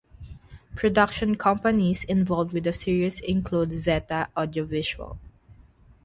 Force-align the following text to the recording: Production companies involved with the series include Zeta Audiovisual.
Production 0.75 1.35
companies 1.35 2.03
involved 2.05 2.53
with 2.53 2.63
the 2.63 2.73
series 2.73 3.19
include 3.19 3.71
Zeta 3.71 4.29
Audiovisual. 4.35 5.19